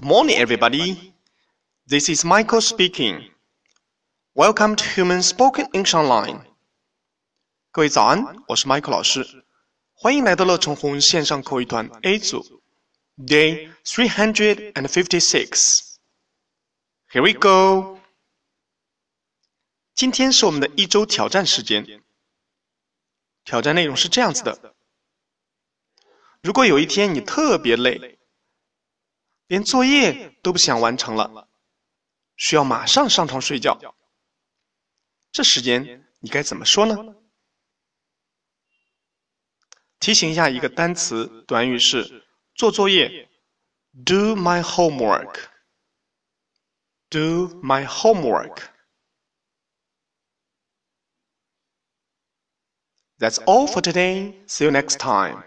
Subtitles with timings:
[0.00, 1.14] Good morning, everybody.
[1.86, 3.30] This is Michael speaking.
[4.34, 6.40] Welcome to Human Spoken English Online.
[7.70, 9.44] 各位早安，我是 Michael 老师，
[9.94, 12.62] 欢迎来到乐成红线上口语团 A 组，
[13.18, 15.96] Day three hundred and fifty-six.
[17.10, 17.98] Here we go.
[19.94, 22.02] 今天是我们的一周挑战时间。
[23.44, 24.74] 挑战内容是这样子的：
[26.42, 28.18] 如果有一天你特别累，
[29.51, 31.49] 连作业都不想完成了，
[32.37, 33.77] 需要马上上床睡觉，
[35.33, 36.95] 这时间你该怎么说呢？
[39.99, 43.29] 提醒一下，一个单词短语是做作业
[44.05, 45.49] ，do my homework，do
[47.61, 48.69] my homework。
[53.17, 54.47] That's all for today.
[54.47, 55.43] See you next time.